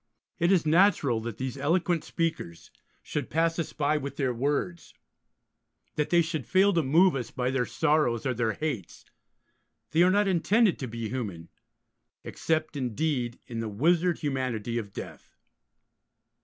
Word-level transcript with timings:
It 0.39 0.51
is 0.51 0.65
natural 0.65 1.19
that 1.19 1.37
these 1.37 1.59
eloquent 1.59 2.03
speakers 2.03 2.71
should 3.03 3.29
pass 3.29 3.59
us 3.59 3.71
by 3.71 3.97
with 3.97 4.15
their 4.15 4.33
words, 4.33 4.95
that 5.93 6.09
they 6.09 6.23
should 6.23 6.47
fail 6.47 6.73
to 6.73 6.81
move 6.81 7.15
us 7.15 7.29
by 7.29 7.51
their 7.51 7.67
sorrows 7.67 8.25
or 8.25 8.33
their 8.33 8.53
hates: 8.53 9.05
they 9.91 10.01
are 10.01 10.09
not 10.09 10.27
intended 10.27 10.79
to 10.79 10.87
be 10.87 11.07
human, 11.09 11.49
except, 12.23 12.75
indeed, 12.75 13.37
in 13.45 13.59
the 13.59 13.69
wizard 13.69 14.17
humanity 14.17 14.79
of 14.79 14.91
Death. 14.91 15.35